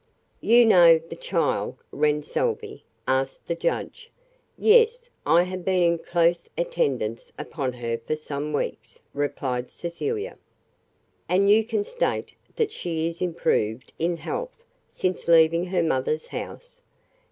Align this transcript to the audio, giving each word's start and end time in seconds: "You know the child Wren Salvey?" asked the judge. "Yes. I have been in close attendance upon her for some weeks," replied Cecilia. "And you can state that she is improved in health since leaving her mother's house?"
"You 0.39 0.65
know 0.65 0.97
the 0.97 1.15
child 1.15 1.75
Wren 1.91 2.23
Salvey?" 2.23 2.83
asked 3.07 3.45
the 3.47 3.53
judge. 3.53 4.09
"Yes. 4.57 5.11
I 5.27 5.43
have 5.43 5.63
been 5.63 5.83
in 5.83 5.99
close 5.99 6.49
attendance 6.57 7.31
upon 7.37 7.73
her 7.73 7.99
for 7.99 8.15
some 8.15 8.51
weeks," 8.51 8.99
replied 9.13 9.69
Cecilia. 9.69 10.39
"And 11.29 11.51
you 11.51 11.63
can 11.63 11.83
state 11.83 12.33
that 12.55 12.71
she 12.71 13.09
is 13.09 13.21
improved 13.21 13.93
in 13.99 14.17
health 14.17 14.63
since 14.89 15.27
leaving 15.27 15.65
her 15.65 15.83
mother's 15.83 16.25
house?" 16.25 16.81